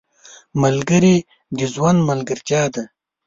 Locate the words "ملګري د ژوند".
0.61-1.99